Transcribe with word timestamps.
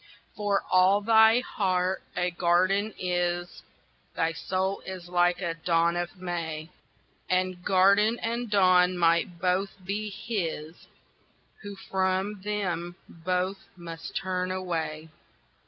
For 0.35 0.63
all 0.71 1.01
thy 1.01 1.41
heart 1.41 2.01
a 2.17 2.31
garden 2.31 2.91
is, 2.97 3.61
Thy 4.15 4.31
soul 4.33 4.81
is 4.83 5.07
like 5.07 5.39
a 5.43 5.53
dawn 5.53 5.95
of 5.95 6.17
May. 6.19 6.71
And 7.29 7.63
garden 7.63 8.17
and 8.17 8.49
dawn 8.49 8.97
might 8.97 9.37
both 9.39 9.75
be 9.85 10.09
his, 10.09 10.87
Who 11.61 11.75
from 11.75 12.41
them 12.41 12.95
both 13.07 13.67
must 13.77 14.15
turn 14.15 14.49
away. 14.49 15.09